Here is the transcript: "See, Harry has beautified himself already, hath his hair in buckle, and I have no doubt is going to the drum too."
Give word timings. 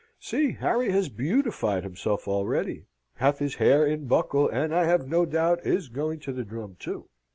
"See, 0.19 0.53
Harry 0.53 0.89
has 0.89 1.09
beautified 1.09 1.83
himself 1.83 2.27
already, 2.27 2.87
hath 3.17 3.37
his 3.37 3.53
hair 3.57 3.85
in 3.85 4.07
buckle, 4.07 4.49
and 4.49 4.73
I 4.73 4.85
have 4.85 5.07
no 5.07 5.27
doubt 5.27 5.63
is 5.63 5.89
going 5.89 6.19
to 6.21 6.33
the 6.33 6.43
drum 6.43 6.75
too." 6.79 7.07